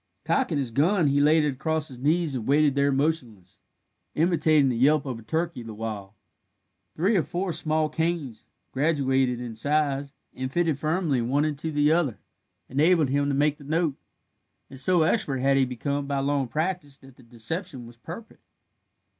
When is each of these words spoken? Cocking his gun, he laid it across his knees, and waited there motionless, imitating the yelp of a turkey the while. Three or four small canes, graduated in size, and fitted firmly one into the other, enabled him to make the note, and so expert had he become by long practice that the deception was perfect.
Cocking 0.25 0.57
his 0.57 0.71
gun, 0.71 1.09
he 1.09 1.21
laid 1.21 1.43
it 1.43 1.53
across 1.53 1.87
his 1.89 1.99
knees, 1.99 2.33
and 2.33 2.47
waited 2.47 2.73
there 2.73 2.91
motionless, 2.91 3.61
imitating 4.15 4.69
the 4.69 4.75
yelp 4.75 5.05
of 5.05 5.19
a 5.19 5.21
turkey 5.21 5.61
the 5.61 5.75
while. 5.75 6.15
Three 6.95 7.15
or 7.15 7.21
four 7.21 7.53
small 7.53 7.87
canes, 7.87 8.47
graduated 8.71 9.39
in 9.39 9.55
size, 9.55 10.15
and 10.33 10.51
fitted 10.51 10.79
firmly 10.79 11.21
one 11.21 11.45
into 11.45 11.71
the 11.71 11.91
other, 11.91 12.17
enabled 12.67 13.09
him 13.09 13.29
to 13.29 13.35
make 13.35 13.57
the 13.57 13.63
note, 13.63 13.93
and 14.71 14.79
so 14.79 15.03
expert 15.03 15.37
had 15.37 15.55
he 15.55 15.65
become 15.65 16.07
by 16.07 16.17
long 16.17 16.47
practice 16.47 16.97
that 16.97 17.15
the 17.15 17.21
deception 17.21 17.85
was 17.85 17.97
perfect. 17.97 18.41